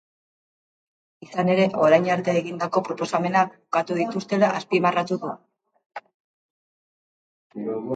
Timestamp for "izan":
1.25-1.51